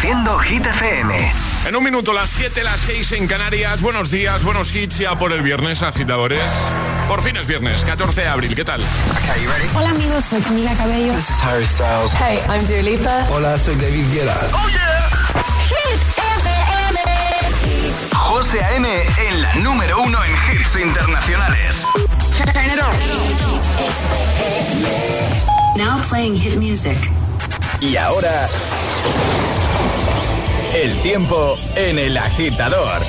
[0.00, 1.32] Reproduciendo Hit FM.
[1.66, 3.82] En un minuto, las 7, las 6 en Canarias.
[3.82, 6.50] Buenos días, buenos hits ya por el viernes, agitadores.
[7.06, 8.54] Por fin es viernes, 14 de abril.
[8.54, 8.80] ¿Qué tal?
[9.74, 11.12] Hola amigos, soy Camila Cabello.
[11.12, 12.12] This is Harry Styles.
[12.14, 13.26] Hey, I'm Dua Lipa.
[13.30, 14.40] Hola, soy David Guetta.
[14.54, 15.10] ¡Oh, yeah!
[15.68, 16.98] Hit FM.
[18.14, 18.88] José A.M.
[19.28, 21.84] en la número uno en hits internacionales.
[22.38, 22.96] Turn it on.
[25.76, 26.96] Now playing hit music.
[27.82, 28.48] Y ahora...
[30.74, 33.02] El tiempo en el agitador.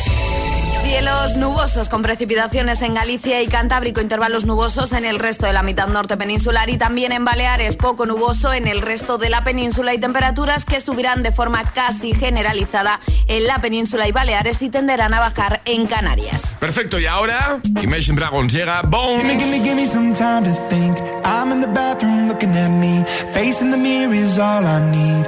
[0.84, 5.62] Cielos nubosos con precipitaciones en Galicia y Cantábrico, intervalos nubosos en el resto de la
[5.62, 9.94] mitad norte peninsular y también en Baleares, poco nuboso en el resto de la península
[9.94, 15.14] y temperaturas que subirán de forma casi generalizada en la península y Baleares y tenderán
[15.14, 16.56] a bajar en Canarias.
[16.60, 19.22] Perfecto, y ahora Imagine Dragons llega Bones.
[19.22, 20.98] Gimme, gimme, gimme some time to think.
[21.24, 23.04] I'm in the bathroom looking at me.
[23.34, 25.28] Facing the mirror is all I need.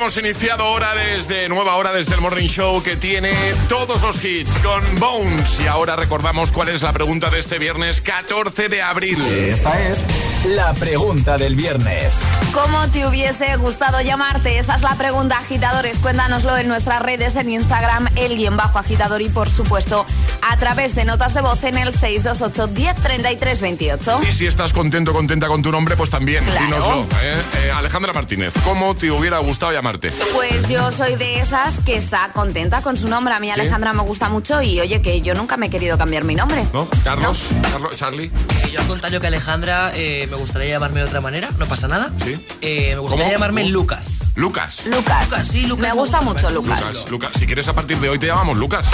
[0.00, 3.32] hemos iniciado hora desde nueva hora desde el Morning Show que tiene
[3.68, 5.60] todos los hits con Bones.
[5.60, 9.20] Y ahora recordamos cuál es la pregunta de este viernes 14 de abril.
[9.26, 10.04] Esta es
[10.46, 12.14] la pregunta del viernes.
[12.52, 14.58] ¿Cómo te hubiese gustado llamarte?
[14.58, 15.98] Esa es la pregunta, agitadores.
[15.98, 20.06] Cuéntanoslo en nuestras redes, en Instagram, el guion bajo agitador y, por supuesto,
[20.48, 24.20] a través de notas de voz en el 628 10 28.
[24.28, 26.64] Y si estás contento, contenta con tu nombre, pues también Claro.
[26.66, 27.02] dínoslo.
[27.20, 27.42] ¿eh?
[27.64, 30.10] Eh, Alejandra Martínez, ¿cómo te hubiera gustado llamarte?
[30.34, 33.34] Pues yo soy de esas que está contenta con su nombre.
[33.34, 36.24] A mí Alejandra me gusta mucho y oye que yo nunca me he querido cambiar
[36.24, 36.64] mi nombre.
[36.72, 36.88] ¿No?
[37.04, 38.26] Carlos, Carlos Charlie.
[38.64, 41.88] Eh, yo al contrario que Alejandra, eh, me gustaría llamarme de otra manera, no pasa
[41.88, 42.10] nada.
[42.24, 42.44] Sí.
[42.60, 43.32] Eh, me gustaría ¿Cómo?
[43.32, 43.72] llamarme ¿Cómo?
[43.72, 44.26] Lucas.
[44.34, 44.86] Lucas.
[44.86, 45.30] Lucas.
[45.30, 46.80] Lucas, sí, Lucas Me me gusta mucho Lucas.
[46.80, 47.30] Lucas, Lucas.
[47.38, 48.86] Si quieres a partir de hoy te llamamos Lucas.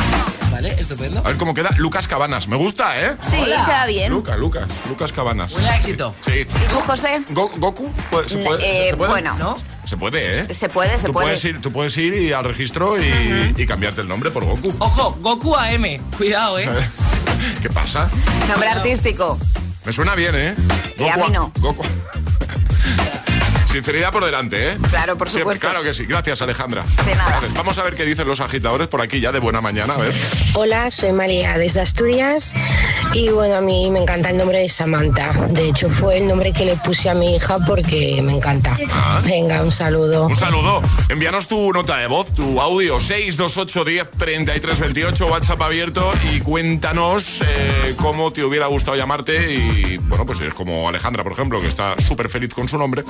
[0.52, 1.20] Vale, estupendo.
[1.20, 1.70] A ver cómo queda.
[1.78, 2.46] Lucas Cabanas.
[2.48, 3.16] Me gusta, ¿eh?
[3.28, 4.10] Sí, queda bien.
[4.12, 4.68] Lucas, Lucas.
[4.88, 5.56] Lucas Cabanas.
[5.56, 6.14] A éxito.
[6.24, 6.40] Sí.
[6.40, 7.22] ¿Y tú, José?
[7.30, 7.90] Go- ¿Goku?
[8.10, 8.86] ¿Puede- ¿Se puede?
[8.86, 9.10] Eh, ¿Se puede?
[9.10, 9.34] bueno.
[9.38, 9.56] ¿No?
[9.86, 10.54] Se puede, ¿eh?
[10.54, 11.26] Se puede, se tú puede.
[11.26, 14.72] Puedes ir, tú puedes ir y al registro y, y cambiarte el nombre por Goku.
[14.78, 15.98] Ojo, Goku AM.
[16.16, 16.68] Cuidado, eh.
[17.62, 18.08] ¿Qué pasa?
[18.48, 19.38] Nombre artístico.
[19.84, 20.54] Me suena bien, ¿eh?
[20.98, 21.52] Y a mí no.
[21.60, 21.82] Goku.
[23.74, 24.78] Sinceridad por delante, ¿eh?
[24.88, 25.66] Claro, por supuesto.
[25.66, 26.04] Claro que sí.
[26.04, 26.84] Gracias, Alejandra.
[27.04, 29.94] De vamos a ver qué dicen los agitadores por aquí ya de buena mañana.
[29.94, 30.14] A ver.
[30.52, 32.54] Hola, soy María desde Asturias
[33.14, 35.32] y bueno, a mí me encanta el nombre de Samantha.
[35.48, 38.78] De hecho, fue el nombre que le puse a mi hija porque me encanta.
[38.92, 39.20] Ah.
[39.24, 40.28] Venga, un saludo.
[40.28, 40.80] Un saludo.
[41.08, 47.40] Envíanos tu nota de voz, tu audio 628 10 33 28, WhatsApp abierto y cuéntanos
[47.40, 51.66] eh, cómo te hubiera gustado llamarte y bueno, pues es como Alejandra, por ejemplo, que
[51.66, 53.02] está súper feliz con su nombre.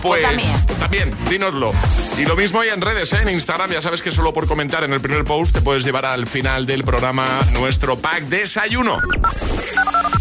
[0.00, 0.66] Pues, pues también.
[0.78, 1.14] también.
[1.28, 1.72] dínoslo.
[2.18, 3.18] Y lo mismo hay en redes, ¿eh?
[3.22, 3.70] en Instagram.
[3.70, 6.66] Ya sabes que solo por comentar en el primer post te puedes llevar al final
[6.66, 8.98] del programa nuestro pack desayuno.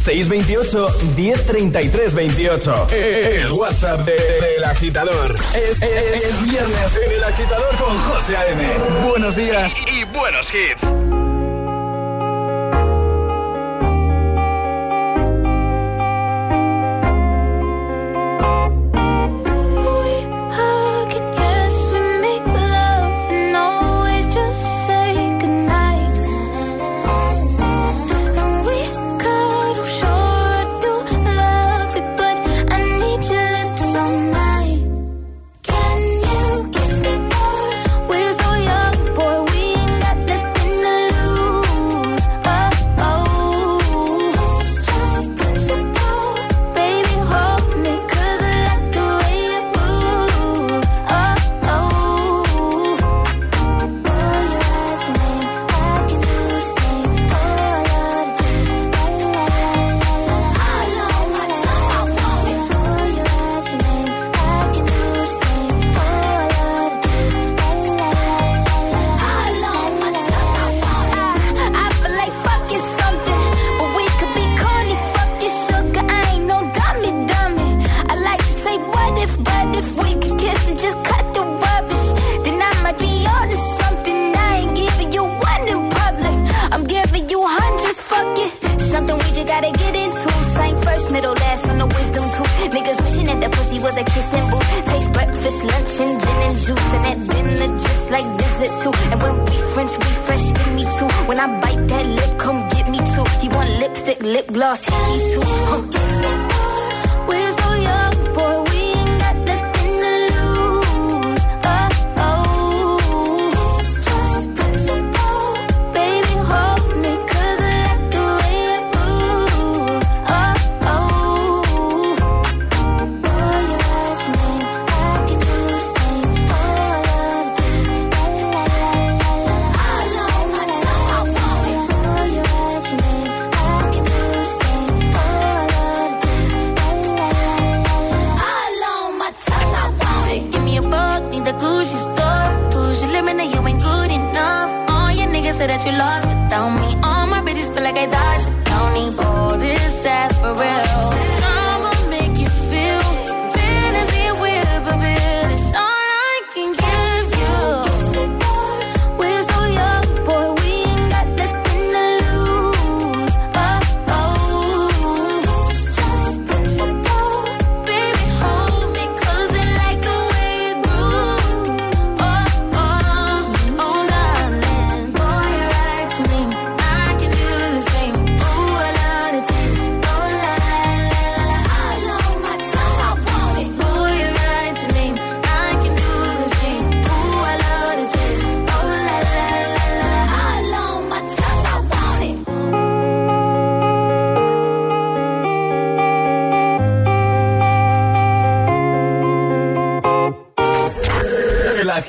[0.04, 2.88] 628 1033 28.
[2.92, 5.36] El WhatsApp del de, de agitador.
[5.54, 8.64] Es, es, es viernes en el agitador con José A.M.
[9.08, 11.31] Buenos días y buenos hits.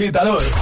[0.02, 0.62] agitador.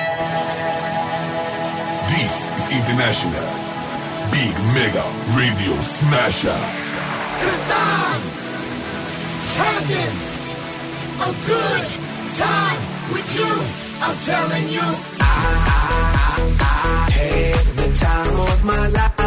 [2.21, 3.49] This is International
[4.29, 6.59] Big Mega Radio Smasher.
[7.41, 8.21] Cause I'm
[9.57, 10.15] having
[11.17, 11.85] a good
[12.37, 12.79] time
[13.11, 13.51] with you.
[14.05, 14.87] I'm telling you.
[15.19, 19.17] I had the time of my life,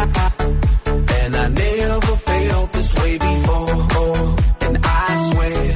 [1.19, 4.37] and I never felt this way before.
[4.61, 5.74] And I swear,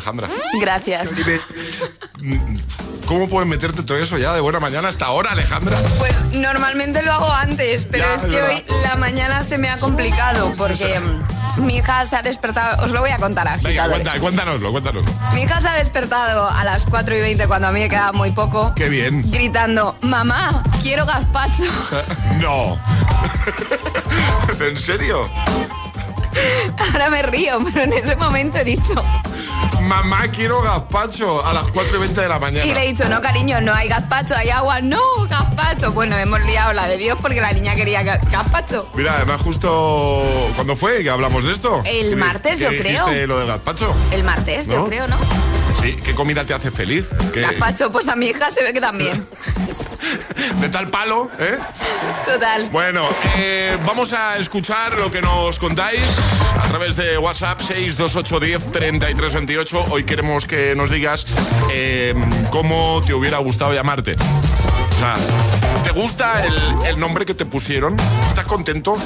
[0.00, 0.28] Alejandra.
[0.60, 1.12] Gracias.
[3.06, 5.76] ¿Cómo puedes meterte todo eso ya de buena mañana hasta ahora, Alejandra?
[5.98, 9.68] Pues normalmente lo hago antes, pero Ya, es es que hoy la mañana se me
[9.68, 11.00] ha complicado porque
[11.58, 12.82] mi hija se ha despertado.
[12.84, 14.02] Os lo voy a contar, Venga, agitadores.
[14.02, 15.10] cuenta- cuéntanoslo, cuéntanoslo.
[15.34, 18.12] Mi hija se ha despertado a las 4 y 20 cuando a mí me quedaba
[18.12, 18.72] muy poco.
[18.74, 19.30] Qué bien.
[19.30, 21.64] Gritando, mamá, quiero gazpacho.
[22.40, 22.78] No.
[24.60, 25.28] ¿En serio?
[26.92, 28.94] Ahora me río, pero en ese momento he dicho.
[29.90, 32.64] Mamá, quiero gazpacho a las 4 y 20 de la mañana.
[32.64, 34.80] Y le he dicho, no, cariño, no hay gazpacho, hay agua.
[34.80, 35.90] No, gazpacho.
[35.90, 38.88] Bueno, hemos liado la de Dios porque la niña quería ga- gazpacho.
[38.94, 40.22] Mira, además justo...
[40.54, 41.82] ¿Cuándo fue que hablamos de esto?
[41.84, 43.26] El ¿Qué- martes, yo creo.
[43.26, 43.92] lo del gazpacho?
[44.12, 45.16] El martes, yo creo, ¿no?
[45.82, 47.06] Sí, ¿qué comida te hace feliz?
[47.34, 49.26] ¿Qué- Gazpacho, pues a mi hija se ve que también.
[50.60, 51.58] de tal palo, ¿eh?
[52.26, 52.68] Total.
[52.70, 56.00] Bueno, eh, vamos a escuchar lo que nos contáis
[56.58, 59.86] a través de WhatsApp 62810 3328.
[59.90, 61.26] Hoy queremos que nos digas
[61.72, 62.14] eh,
[62.50, 64.16] cómo te hubiera gustado llamarte.
[64.16, 65.14] O sea,
[65.82, 66.54] ¿te gusta el,
[66.88, 67.96] el nombre que te pusieron?
[68.28, 68.96] ¿Estás contento?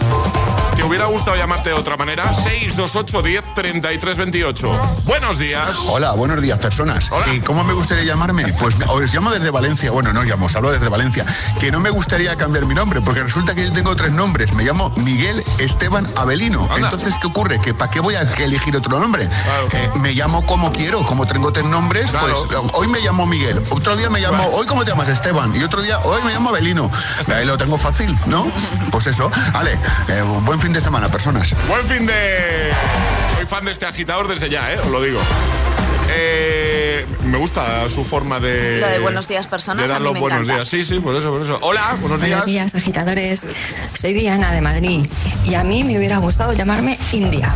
[0.75, 2.35] ¿Te hubiera gustado llamarte de otra manera?
[2.35, 5.03] 62810 3328.
[5.05, 5.77] Buenos días.
[5.87, 7.13] Hola, buenos días, personas.
[7.13, 7.33] Hola.
[7.33, 8.53] ¿Y ¿Cómo me gustaría llamarme?
[8.55, 9.93] Pues me- os llamo desde Valencia.
[9.93, 11.25] Bueno, no os llamo, os hablo desde Valencia.
[11.61, 14.53] Que no me gustaría cambiar mi nombre, porque resulta que yo tengo tres nombres.
[14.53, 16.63] Me llamo Miguel Esteban Abelino.
[16.71, 16.77] Anda.
[16.77, 17.61] Entonces, ¿qué ocurre?
[17.61, 19.25] ¿Que ¿Para qué voy a elegir otro nombre?
[19.73, 22.27] Eh, me llamo como quiero, como tengo tres nombres, Claro.
[22.49, 25.63] pues hoy me llamo Miguel, otro día me llamo, hoy cómo te llamas Esteban, y
[25.63, 26.91] otro día, hoy me llamo Abelino.
[27.35, 28.47] Ahí lo tengo fácil, ¿no?
[28.91, 29.31] Pues eso.
[29.53, 29.73] Vale,
[30.09, 31.55] eh, buen fin de semana, personas.
[31.69, 32.71] Buen fin de...
[33.37, 34.79] Soy fan de este agitador desde ya, ¿eh?
[34.81, 35.21] Os lo digo.
[36.09, 38.81] Eh, me gusta su forma de...
[38.81, 40.55] Lo de buenos días, personas, De dar los buenos encanta.
[40.57, 40.69] días.
[40.69, 41.59] Sí, sí, por eso, por eso.
[41.63, 42.31] Hola, buenos días.
[42.45, 43.47] Buenos días, agitadores.
[43.95, 45.07] Soy Diana de Madrid
[45.47, 47.53] y a mí me hubiera gustado llamarme India,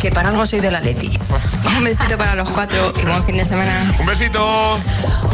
[0.00, 1.10] que para algo soy de la Leti.
[1.76, 3.92] Un besito para los cuatro y buen fin de semana.
[3.98, 4.78] Un besito.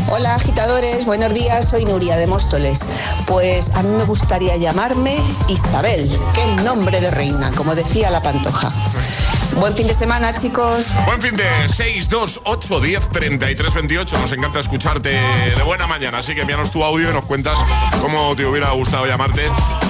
[0.09, 2.80] Hola agitadores, buenos días, soy Nuria de Móstoles.
[3.26, 5.16] Pues a mí me gustaría llamarme
[5.49, 8.73] Isabel, qué nombre de reina, como decía la pantoja.
[9.56, 10.88] Buen fin de semana chicos.
[11.06, 14.18] Buen fin de 6, 2, 8, 10, 33, 28.
[14.18, 16.18] Nos encanta escucharte de buena mañana.
[16.18, 17.58] Así que envíanos tu audio y nos cuentas
[18.00, 19.42] cómo te hubiera gustado llamarte.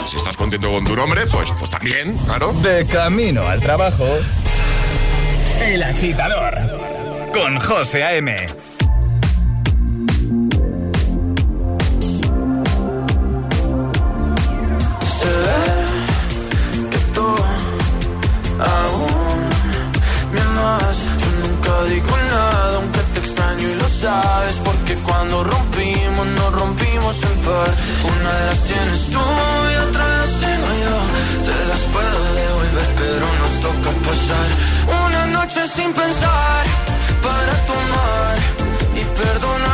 [0.09, 2.53] Si estás contento con tu nombre, pues, pues también, claro.
[2.53, 4.07] De camino al trabajo.
[5.63, 6.59] El agitador.
[7.33, 8.37] Con José A.M.
[27.65, 27.75] par.
[28.13, 29.25] Una de las tienes tú
[29.73, 30.97] y otra las tengo yo.
[31.49, 34.49] Te las puedo devolver, pero nos toca pasar
[35.07, 36.65] una noche sin pensar
[37.23, 38.37] para tomar
[39.01, 39.74] y perdonarnos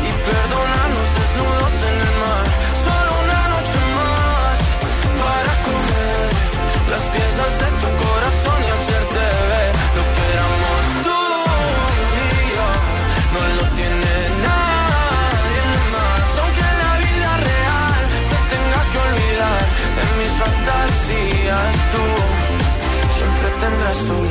[23.93, 24.30] siempre tendrás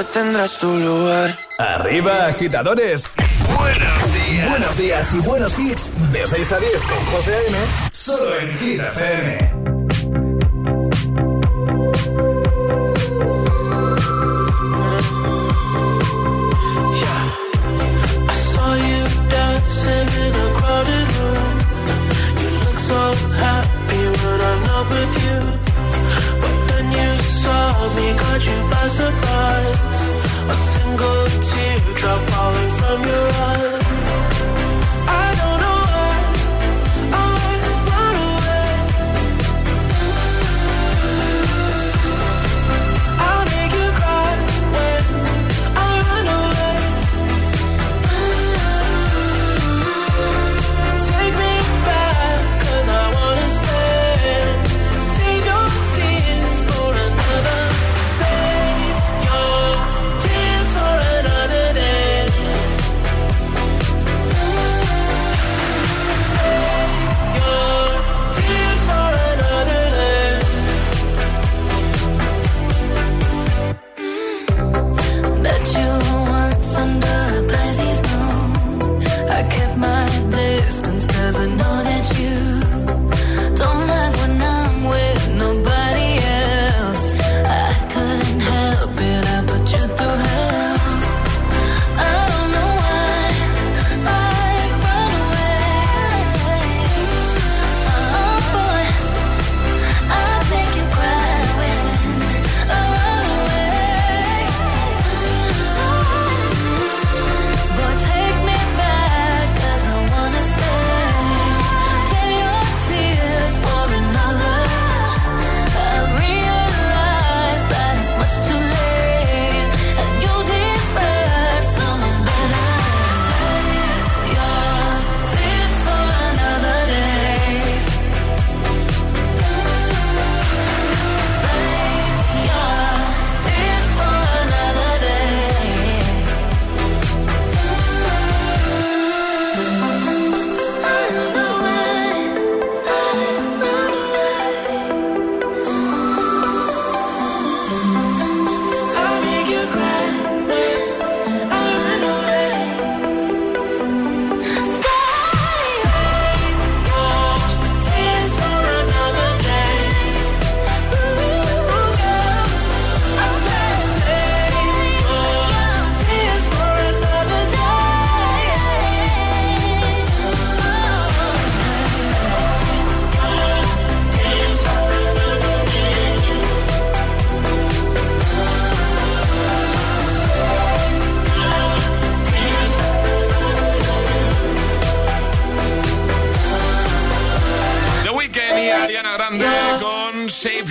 [0.00, 1.36] siempre tendrás tu lugar.
[1.58, 3.04] Arriba, agitadores.
[3.58, 4.50] Buenos días.
[4.50, 5.90] Buenos días y buenos hits.
[6.12, 7.58] De 6 a 10 con José A.M.
[7.92, 9.38] Solo en Hit FM.
[18.28, 21.52] I saw you dancing in a crowded room.
[22.40, 23.00] You look so
[23.44, 25.40] happy when I'm not with you.
[26.40, 29.79] But then you saw me, caught you by surprise.
[32.90, 33.19] I'm your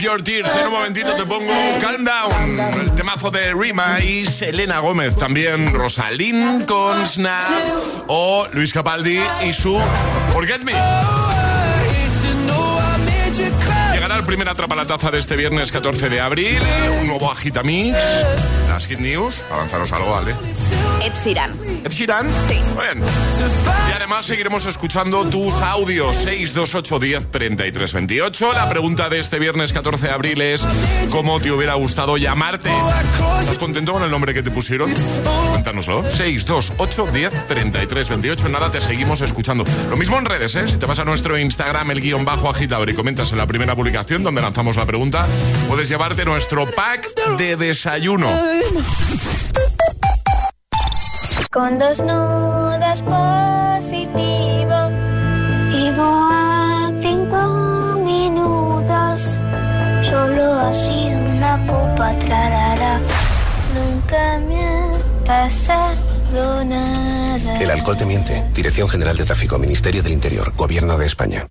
[0.01, 0.53] Your Tears.
[0.55, 5.15] En un momentito te pongo Calm Down, el temazo de Rima y Selena Gómez.
[5.15, 7.49] También Rosalind con Snap
[8.07, 9.79] o Luis Capaldi y su
[10.33, 11.28] Forget Me.
[14.29, 16.59] Llegará el primer atrapalataza de este viernes 14 de abril,
[17.01, 17.97] un nuevo Agitamix,
[18.67, 20.35] las Hit News, avanzaros algo, ¿vale?
[21.03, 21.51] Ed Sheeran.
[21.83, 22.29] ¿Ed Sheeran?
[22.47, 22.61] Sí.
[22.75, 23.03] Bien.
[23.89, 28.53] Y además seguiremos escuchando tus audios 628 10 33 28.
[28.53, 30.63] La pregunta de este viernes 14 de abril es
[31.09, 32.69] ¿cómo te hubiera gustado llamarte?
[33.41, 34.93] ¿Estás contento con el nombre que te pusieron?
[35.49, 36.03] Cuéntanoslo.
[36.11, 38.49] 628 10 33 28.
[38.49, 39.63] Nada, te seguimos escuchando.
[39.89, 40.67] Lo mismo en redes, ¿eh?
[40.67, 43.75] Si te vas a nuestro Instagram, el guion bajo agitador y comentas en la primera
[43.75, 45.25] publicación donde lanzamos la pregunta,
[45.67, 48.27] puedes llevarte nuestro pack de desayuno.
[51.51, 54.75] Con dos nudas positivo.
[55.69, 59.39] Vivo a cinco minutos.
[60.03, 62.99] Solo ha sido una copa trarara.
[63.73, 64.91] Nunca me ha
[65.25, 67.59] pasado nada.
[67.59, 68.43] El alcohol te miente.
[68.53, 71.47] Dirección General de Tráfico, Ministerio del Interior, Gobierno de España.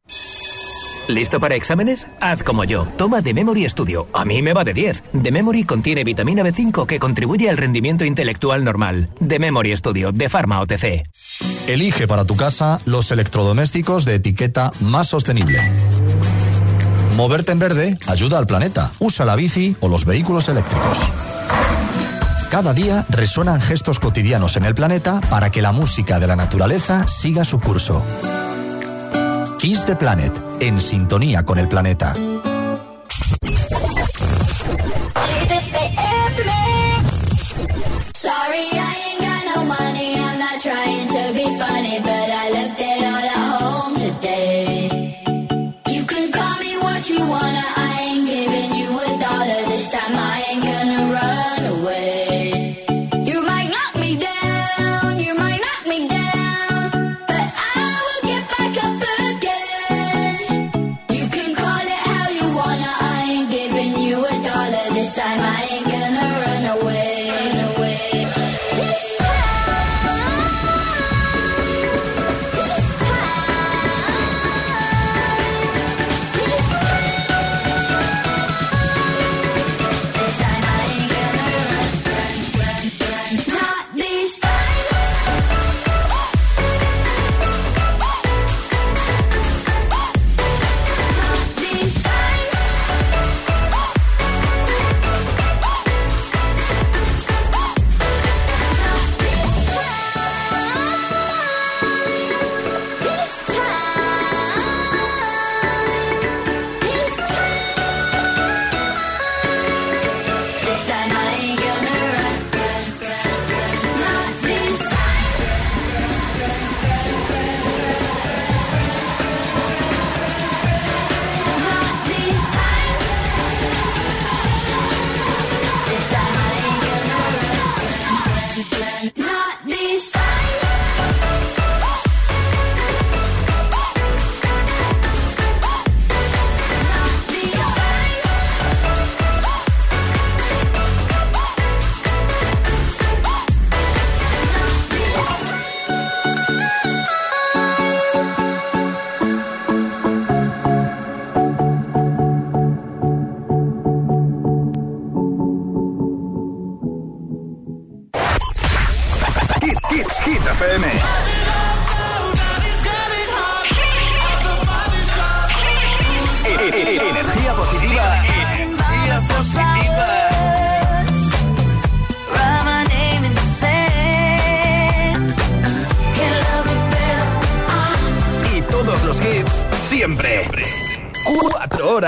[1.09, 2.07] ¿Listo para exámenes?
[2.21, 2.87] Haz como yo.
[2.99, 4.09] Toma The Memory Studio.
[4.13, 5.03] A mí me va de 10.
[5.23, 9.09] The Memory contiene vitamina B5 que contribuye al rendimiento intelectual normal.
[9.27, 11.09] The Memory Studio, de Pharma OTC.
[11.67, 15.59] Elige para tu casa los electrodomésticos de etiqueta más sostenible.
[17.17, 18.93] Moverte en verde ayuda al planeta.
[18.99, 20.99] Usa la bici o los vehículos eléctricos.
[22.51, 27.09] Cada día resuenan gestos cotidianos en el planeta para que la música de la naturaleza
[27.09, 28.03] siga su curso.
[29.59, 32.15] Kiss the Planet, en sintonía con el planeta.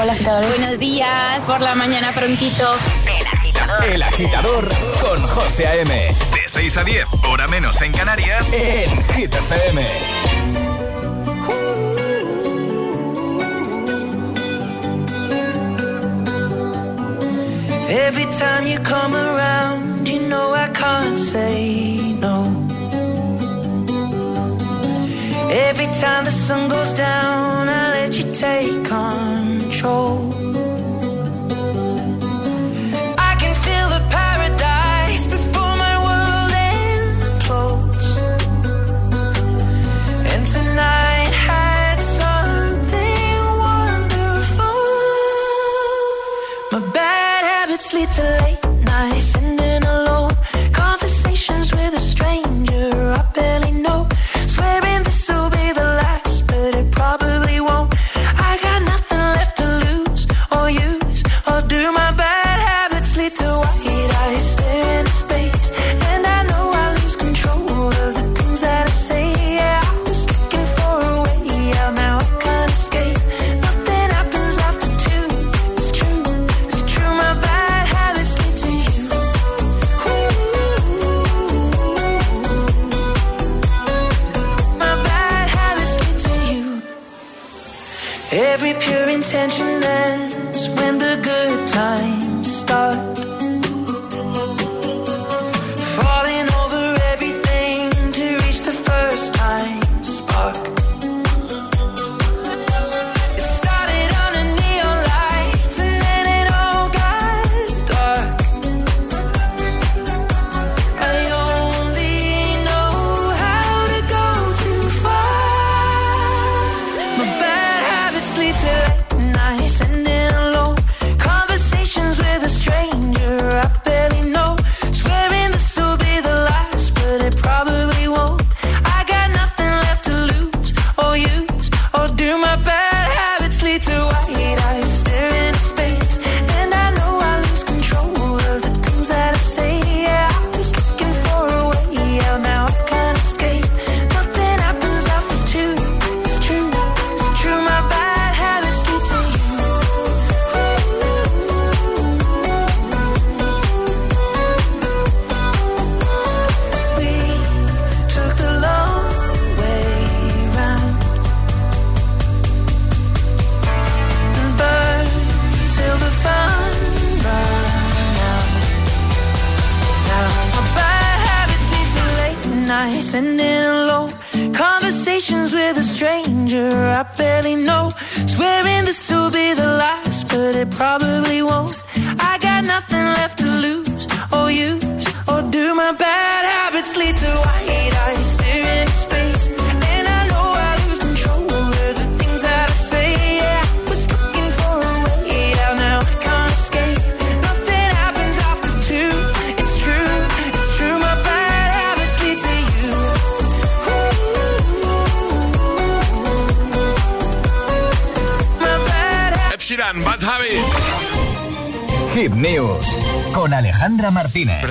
[0.00, 0.58] Hola, agitadores.
[0.58, 2.66] Buenos días, por la mañana prontito.
[3.06, 3.84] El agitador.
[3.84, 4.68] El agitador
[5.02, 5.94] con José A.M.
[6.32, 9.86] De 6 a 10, hora menos en Canarias, en Hit FM.
[17.90, 22.46] Every time you come around, you know I can't say no.
[25.50, 28.90] Every time the sun goes down, I let you take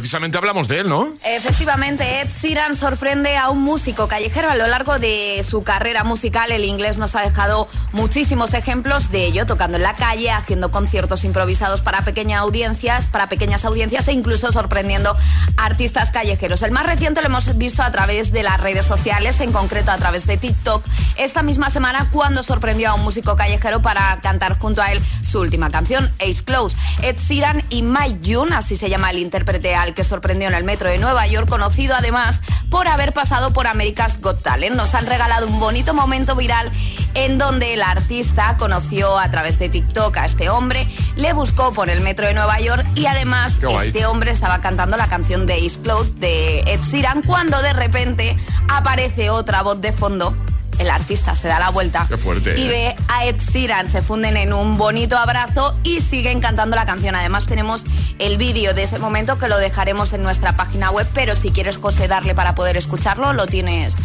[0.01, 1.07] Precisamente hablamos de él, ¿no?
[1.23, 6.51] Efectivamente, Ed Sheeran sorprende a un músico callejero a lo largo de su carrera musical.
[6.51, 11.23] El inglés nos ha dejado muchísimos ejemplos de ello, tocando en la calle, haciendo conciertos
[11.23, 15.15] improvisados para pequeñas audiencias, para pequeñas audiencias e incluso sorprendiendo
[15.55, 16.63] a artistas callejeros.
[16.63, 19.99] El más reciente lo hemos visto a través de las redes sociales, en concreto a
[19.99, 20.83] través de TikTok,
[21.15, 24.99] esta misma semana cuando sorprendió a un músico callejero para cantar junto a él
[25.31, 26.77] su última canción, Ace Close.
[27.01, 30.63] Ed Sheeran y Mike June, así se llama el intérprete al que sorprendió en el
[30.63, 32.39] metro de Nueva York, conocido además
[32.69, 34.75] por haber pasado por America's Got Talent.
[34.75, 36.69] Nos han regalado un bonito momento viral
[37.13, 41.89] en donde el artista conoció a través de TikTok a este hombre, le buscó por
[41.89, 45.79] el metro de Nueva York y además este hombre estaba cantando la canción de Ace
[45.81, 48.37] Close de Ed Sheeran cuando de repente
[48.69, 50.35] aparece otra voz de fondo.
[50.79, 52.67] El artista se da la vuelta Qué fuerte, y eh.
[52.69, 57.15] ve a Ed Sheeran, se funden en un bonito abrazo y siguen cantando la canción.
[57.15, 57.83] Además tenemos
[58.19, 61.77] el vídeo de ese momento que lo dejaremos en nuestra página web, pero si quieres
[61.77, 63.97] José darle para poder escucharlo, lo tienes,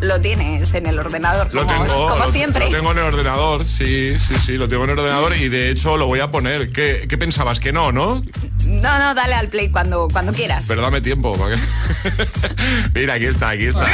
[0.00, 2.64] lo tienes en el ordenador, Lo como, tengo, como lo- siempre.
[2.70, 5.70] Lo tengo en el ordenador, sí, sí, sí, lo tengo en el ordenador y de
[5.70, 6.70] hecho lo voy a poner.
[6.72, 7.60] ¿Qué, qué pensabas?
[7.60, 8.22] Que no, ¿no?
[8.64, 10.64] No, no, dale al play cuando, cuando quieras.
[10.66, 11.36] Pero dame tiempo.
[11.38, 13.86] para que- Mira, aquí está, aquí está.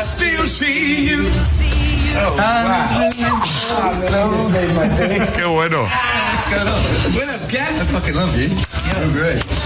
[0.00, 1.28] I still see you.
[5.36, 5.86] Qué bueno.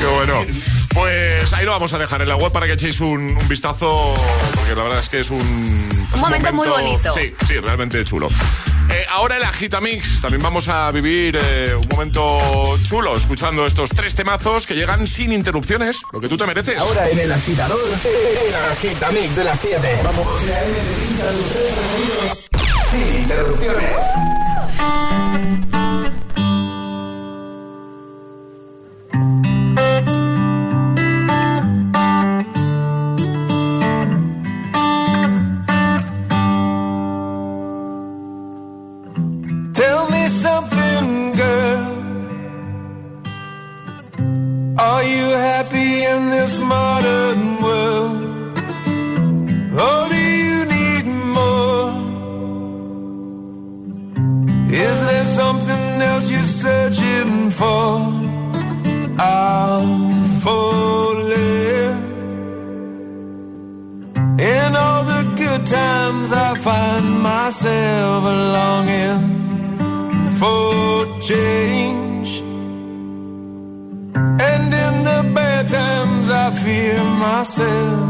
[0.00, 0.44] Qué bueno.
[0.92, 4.14] Pues ahí lo vamos a dejar en la web para que echéis un, un vistazo,
[4.56, 6.08] porque la verdad es que es un...
[6.12, 7.12] es momento muy bonito.
[7.12, 8.28] Sí, sí, realmente chulo.
[8.90, 14.14] Eh, ahora el Agitamix, también vamos a vivir eh, un momento chulo escuchando estos tres
[14.14, 16.78] temazos que llegan sin interrupciones, lo que tú te mereces.
[16.78, 20.00] Ahora en el agitador, el agitamix de las 7.
[20.04, 20.26] Vamos.
[22.90, 24.43] Sin interrupciones.
[45.56, 48.58] Happy in this modern world?
[49.84, 51.90] Or do you need more?
[54.86, 57.86] Is there something else you're searching for?
[59.36, 59.88] I'm
[60.44, 61.96] falling.
[64.54, 68.24] In all the good times, I find myself
[68.58, 69.24] longing
[70.38, 72.03] for change.
[76.64, 78.00] Fear myself.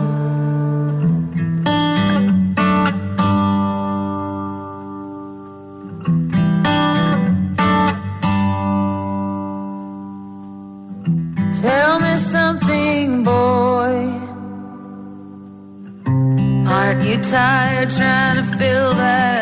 [11.60, 13.94] Tell me something, boy.
[16.74, 19.33] Aren't you tired trying to fill that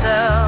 [0.00, 0.47] myself.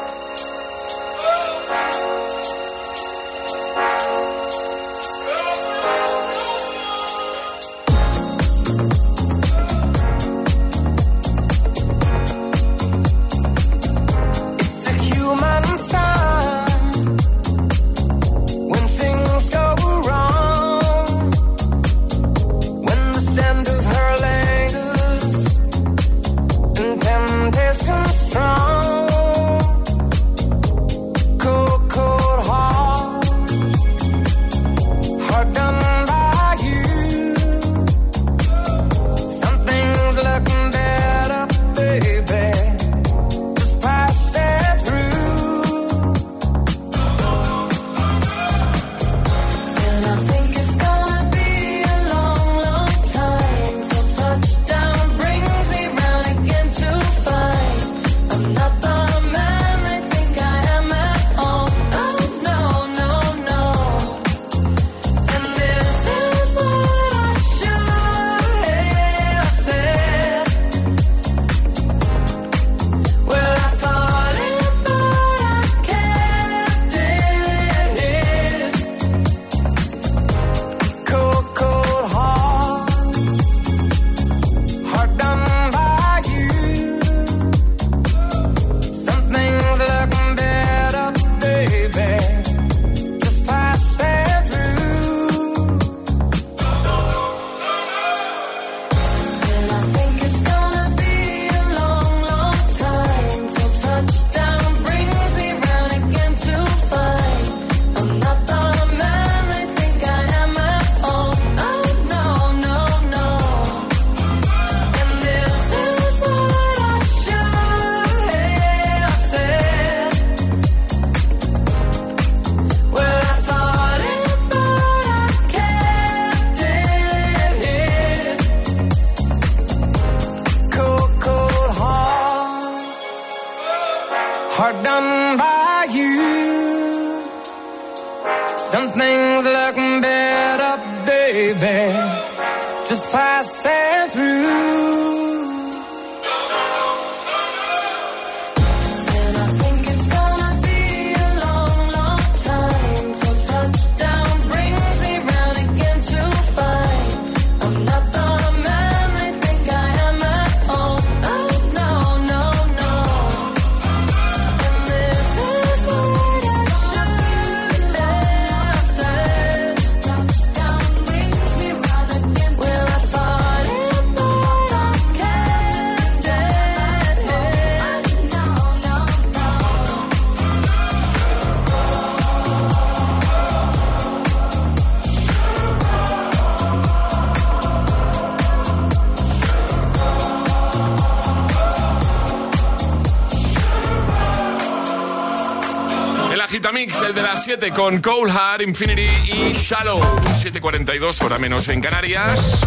[197.71, 199.99] De las 7 con Cold Heart, Infinity y Shallow.
[199.99, 202.61] 7.42, hora menos en Canarias.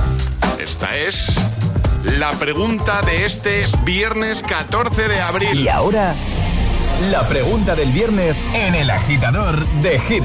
[0.59, 1.33] Esta es
[2.19, 5.61] la pregunta de este viernes 14 de abril.
[5.61, 6.15] Y ahora,
[7.11, 10.25] la pregunta del viernes en el agitador de Hit.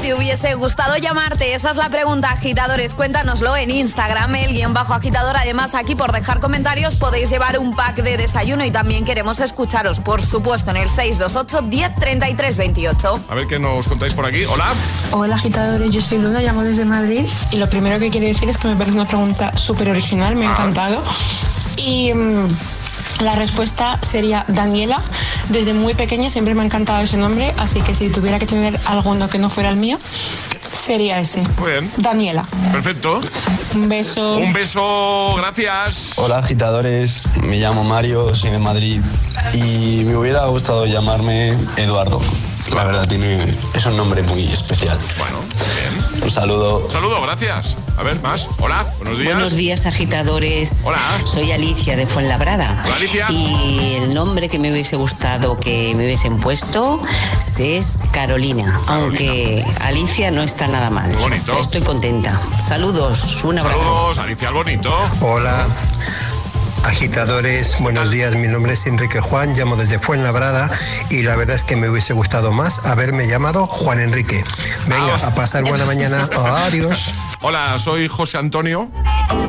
[0.00, 1.52] ¿Cómo te hubiese gustado llamarte?
[1.52, 2.94] Esa es la pregunta, agitadores.
[2.94, 5.36] Cuéntanoslo en Instagram, el guion bajo agitador.
[5.36, 10.00] Además, aquí por dejar comentarios podéis llevar un pack de desayuno y también queremos escucharos,
[10.00, 13.24] por supuesto, en el 628 1033 28.
[13.28, 14.46] A ver qué nos contáis por aquí.
[14.46, 14.72] Hola.
[15.10, 18.56] Hola agitadores, yo soy Luna, llamo desde Madrid y lo primero que quiero decir es
[18.56, 21.04] que me parece una pregunta súper original, me ha encantado.
[21.76, 22.48] Y mm,
[23.20, 25.02] la respuesta sería Daniela.
[25.48, 28.78] Desde muy pequeña siempre me ha encantado ese nombre, así que si tuviera que tener
[28.86, 29.98] alguno que no fuera el mío,
[30.72, 31.42] sería ese.
[31.58, 31.92] Muy bien.
[31.96, 32.44] Daniela.
[32.72, 33.20] Perfecto.
[33.74, 34.36] Un beso.
[34.36, 36.14] Un beso, gracias.
[36.16, 39.00] Hola agitadores, me llamo Mario, soy de Madrid
[39.54, 42.20] y me hubiera gustado llamarme Eduardo.
[42.74, 43.38] La verdad tiene
[43.74, 44.98] es un nombre muy especial.
[45.18, 45.38] Bueno,
[45.76, 46.22] bien.
[46.22, 46.78] Un saludo.
[46.84, 47.76] Un saludo, gracias.
[47.98, 48.48] A ver, más.
[48.58, 49.34] Hola, buenos días.
[49.34, 50.84] Buenos días, agitadores.
[50.86, 50.98] Hola.
[51.24, 52.82] Soy Alicia de Fuenlabrada.
[52.84, 53.26] Hola, Alicia.
[53.30, 57.00] Y el nombre que me hubiese gustado que me hubiesen puesto
[57.58, 61.14] es Carolina, aunque Alicia no está nada mal.
[61.16, 61.58] bonito.
[61.60, 62.40] Estoy contenta.
[62.66, 63.78] Saludos, un abrazo.
[63.82, 64.94] Saludos, Alicia el Bonito.
[65.20, 65.66] Hola,
[66.84, 68.34] agitadores, buenos días.
[68.34, 70.70] Mi nombre es Enrique Juan, llamo desde Fuenlabrada
[71.10, 74.44] y la verdad es que me hubiese gustado más haberme llamado Juan Enrique.
[74.86, 76.28] Venga, a pasar buena mañana.
[76.66, 77.14] Adiós.
[77.40, 78.90] Hola, soy José Antonio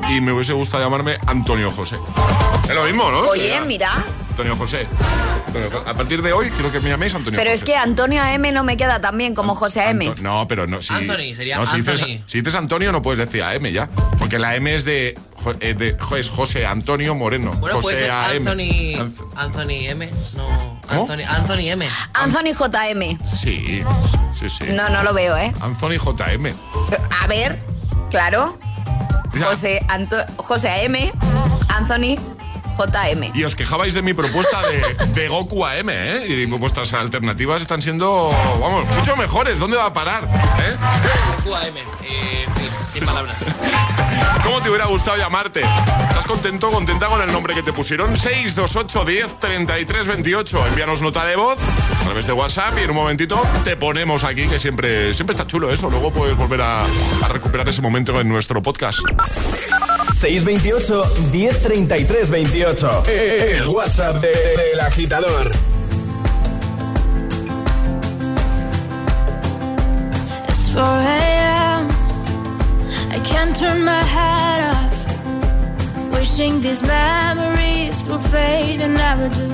[0.10, 1.98] y me hubiese gustado llamarme Antonio José.
[2.64, 3.20] Es lo mismo, ¿no?
[3.22, 3.92] Oye, mira.
[4.32, 4.88] Antonio José.
[5.48, 7.60] Antonio- A partir de hoy creo que me llaméis Antonio Pero José.
[7.60, 10.16] es que Antonio AM no me queda tan bien como José AM.
[10.22, 10.82] No, pero no.
[10.82, 12.24] Si, Anthony, sería no, si dices, Anthony.
[12.26, 13.90] si dices Antonio no puedes decir AM ya.
[14.18, 17.52] Porque la M es de, Jo- de- jo- es José Antonio Moreno.
[17.54, 18.48] Bueno, José puede ser AM.
[18.48, 20.10] Anthony, Anthony M.
[20.36, 21.02] No, ¿Cómo?
[21.02, 21.90] Anthony, Anthony M.
[22.14, 23.20] Anthony JM.
[23.36, 23.84] Sí,
[24.40, 24.64] sí, sí.
[24.70, 25.54] No, no lo veo, ¿eh?
[25.60, 26.54] Anthony JM.
[27.22, 27.60] A ver,
[28.10, 28.58] claro.
[29.44, 31.12] José, Anto- José AM,
[31.70, 32.18] Anthony
[32.78, 33.32] JM.
[33.36, 36.26] Y os quejabais de mi propuesta de, de Goku AM, ¿eh?
[36.28, 39.60] Y vuestras alternativas están siendo, vamos, mucho mejores.
[39.60, 40.24] ¿Dónde va a parar?
[40.24, 40.76] ¿Eh?
[41.44, 41.78] QAM.
[41.78, 43.38] Eh, en fin, sin palabras.
[44.44, 45.62] ¿Cómo te hubiera gustado llamarte?
[45.62, 48.18] ¿Estás contento, contenta con el nombre que te pusieron?
[48.18, 50.68] 628 10 33 28.
[50.68, 51.60] Envíanos nota de voz
[52.02, 55.48] a través de WhatsApp y en un momentito te ponemos aquí, que siempre, siempre está
[55.48, 55.90] chulo eso.
[55.90, 59.00] Luego puedes volver a, a recuperar ese momento en nuestro podcast.
[60.22, 63.02] 628 1033 28.
[63.58, 65.50] El WhatsApp de- del agitador.
[70.50, 71.90] It's 4 a.m.
[73.10, 74.98] I can't turn my head off.
[76.14, 79.48] Wishing these memories will fade and never do.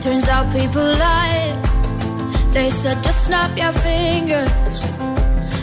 [0.00, 1.54] Turns out people lie.
[2.52, 4.82] They said just snap your fingers.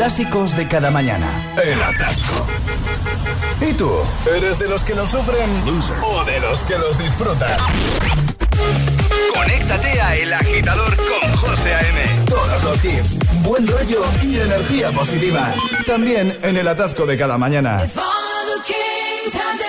[0.00, 1.28] clásicos de cada mañana.
[1.62, 2.46] El atasco.
[3.60, 3.90] ¿Y tú?
[4.34, 5.50] ¿Eres de los que los sufren
[6.02, 7.54] o de los que los disfrutan?
[9.34, 12.24] Conéctate a El Agitador con José A.M.
[12.24, 15.54] Todos los hits, buen rollo y energía positiva.
[15.86, 17.84] También en el atasco de cada mañana.
[17.84, 18.02] If all
[18.58, 19.60] of kings had.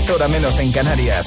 [0.00, 1.26] 10, menos en Canarias.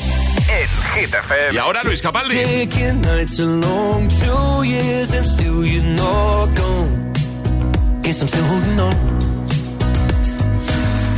[0.50, 1.54] En Hit FM.
[1.54, 2.36] Y ahora Luis Capaldi.
[2.36, 7.14] Taking nights alone, two years and still you're not gone.
[8.02, 8.96] Guess I'm still holding on.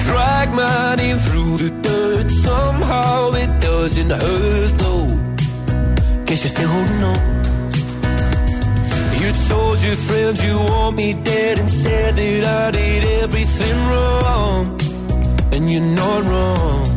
[0.07, 5.07] Drag my name through the dirt, somehow it doesn't hurt though.
[6.25, 7.19] Guess you're still holding on.
[9.21, 14.77] You told your friends you want me dead and said that I did everything wrong.
[15.53, 16.96] And you're not wrong.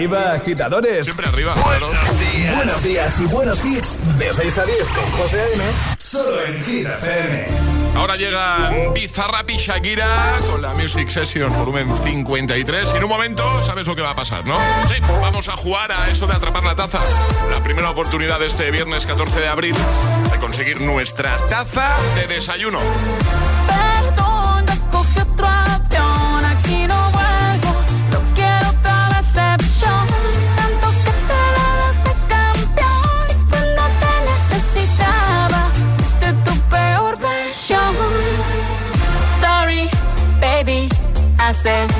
[0.00, 1.04] Arriba, agitadores.
[1.04, 1.54] Siempre arriba.
[1.62, 2.56] Buenos días.
[2.56, 3.98] Buenos días y buenos hits.
[4.16, 5.64] De 6 a 10 con José A.M.
[5.98, 7.46] Solo en Hit FM.
[7.96, 10.08] Ahora llega Bizarrap y Shakira
[10.50, 12.92] con la Music Session volumen 53.
[12.94, 14.56] Y en un momento sabes lo que va a pasar, ¿no?
[14.88, 17.02] Sí, vamos a jugar a eso de atrapar la taza.
[17.50, 19.74] La primera oportunidad de este viernes 14 de abril
[20.32, 22.80] de conseguir nuestra taza de desayuno.
[41.62, 41.99] open.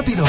[0.00, 0.24] Rápido.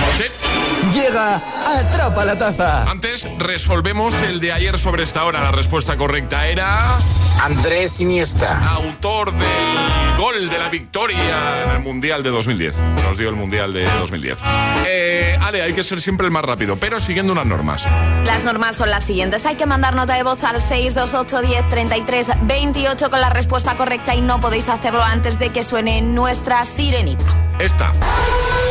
[0.93, 2.83] Llega Atrapa la Taza.
[2.91, 5.39] Antes resolvemos el de ayer sobre esta hora.
[5.39, 6.97] La respuesta correcta era...
[7.41, 8.59] Andrés Iniesta.
[8.73, 12.75] Autor del gol de la victoria en el Mundial de 2010.
[13.05, 14.39] Nos dio el Mundial de 2010.
[14.85, 17.85] Eh, Ale, hay que ser siempre el más rápido, pero siguiendo unas normas.
[18.25, 19.45] Las normas son las siguientes.
[19.45, 24.15] Hay que mandar nota de voz al 628 10 33 28 con la respuesta correcta
[24.15, 27.50] y no podéis hacerlo antes de que suene nuestra sirenita.
[27.61, 27.93] Esta.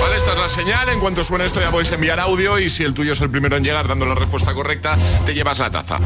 [0.03, 0.89] Vale, esta es la señal.
[0.89, 3.57] En cuanto suene esto ya podéis enviar audio y si el tuyo es el primero
[3.57, 5.99] en llegar dando la respuesta correcta, te llevas la taza.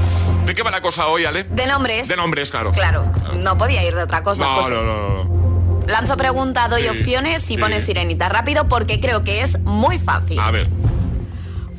[0.45, 1.45] ¿De qué va la cosa hoy, Ale?
[1.45, 2.09] De nombres.
[2.09, 2.73] De nombres, claro.
[2.73, 4.43] Claro, no podía ir de otra cosa.
[4.43, 4.75] No, José.
[4.75, 5.85] no, no, no.
[5.87, 7.57] Lanzo pregunta, doy Sí, opciones y sí.
[7.59, 10.39] pones sirenita rápido porque creo que es muy fácil.
[10.41, 10.69] A ver.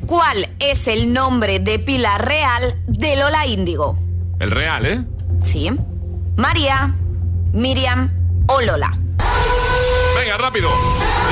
[0.06, 3.98] ¿Cuál es el nombre de pila real de Lola Índigo?
[4.38, 5.00] El real, ¿eh?
[5.44, 5.70] Sí.
[6.36, 6.94] María,
[7.52, 8.10] Miriam
[8.48, 8.96] o Lola.
[10.26, 10.68] Venga, rápido.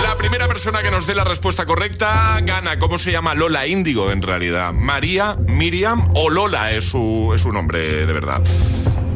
[0.05, 2.79] La primera persona que nos dé la respuesta correcta gana.
[2.79, 4.73] ¿Cómo se llama Lola Índigo en realidad?
[4.73, 8.41] María, Miriam o Lola es su, es su nombre de verdad.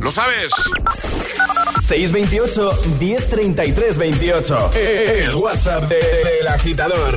[0.00, 0.52] ¿Lo sabes?
[1.86, 4.70] 628 1033 28.
[4.74, 7.16] El WhatsApp de- del agitador.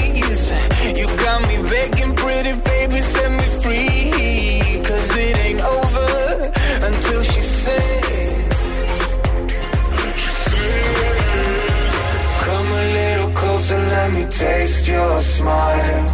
[15.41, 16.05] Smile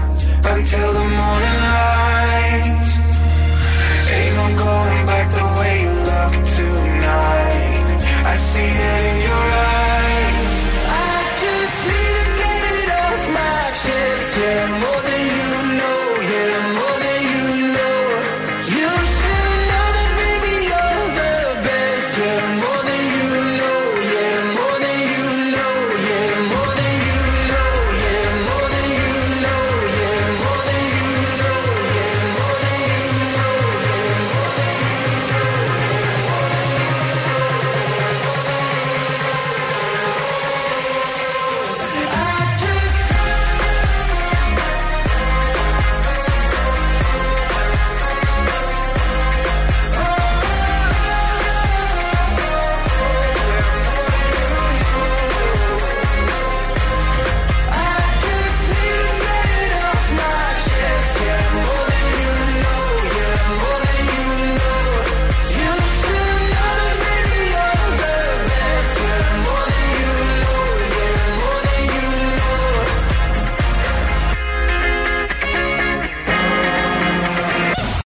[0.46, 1.97] Until the morning light